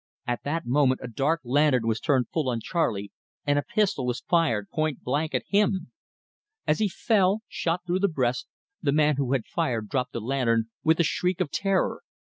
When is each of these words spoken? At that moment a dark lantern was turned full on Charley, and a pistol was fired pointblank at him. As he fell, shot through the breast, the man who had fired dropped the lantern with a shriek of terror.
At 0.25 0.41
that 0.45 0.65
moment 0.65 1.01
a 1.03 1.07
dark 1.07 1.41
lantern 1.43 1.85
was 1.85 1.99
turned 1.99 2.25
full 2.33 2.49
on 2.49 2.59
Charley, 2.59 3.11
and 3.45 3.59
a 3.59 3.61
pistol 3.61 4.03
was 4.03 4.21
fired 4.27 4.67
pointblank 4.71 5.35
at 5.35 5.43
him. 5.47 5.91
As 6.65 6.79
he 6.79 6.89
fell, 6.89 7.41
shot 7.47 7.81
through 7.85 7.99
the 7.99 8.07
breast, 8.07 8.47
the 8.81 8.91
man 8.91 9.17
who 9.17 9.33
had 9.33 9.45
fired 9.45 9.89
dropped 9.89 10.13
the 10.13 10.19
lantern 10.19 10.71
with 10.83 10.99
a 10.99 11.03
shriek 11.03 11.39
of 11.39 11.51
terror. 11.51 12.01